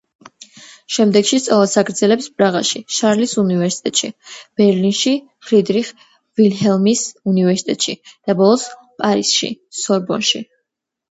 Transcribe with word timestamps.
შემდეგში 0.93 1.37
სწავლას 1.41 1.73
აგრძელებს 1.81 2.29
პრაღაში 2.39 2.79
შარლის 2.99 3.35
უნივერსიტეტში, 3.43 4.09
ბერლინში 4.61 5.13
ფრიდრიხ 5.49 5.91
ვილჰელმის 6.41 7.03
უნივერსიტეტში 7.33 7.95
და 8.15 8.37
ბოლოს 8.41 8.65
პარიზში 9.03 9.51
სორბონში. 9.83 10.43